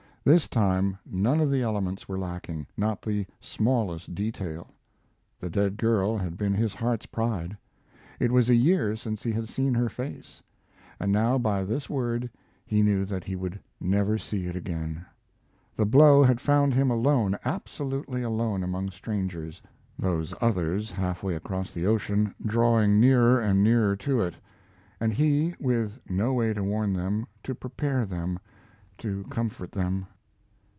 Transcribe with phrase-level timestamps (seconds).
[0.23, 4.67] This time none of the elements were lacking not the smallest detail.
[5.39, 7.57] The dead girl had been his heart's pride;
[8.19, 10.39] it was a year since he had seen her face,
[10.99, 12.29] and now by this word
[12.67, 15.03] he knew that he would never see it again.
[15.75, 19.59] The blow had found him alone absolutely alone among strangers
[19.97, 24.35] those others half way across the ocean, drawing nearer and nearer to it,
[24.99, 28.37] and he with no way to warn them, to prepare them,
[28.99, 30.05] to comfort them.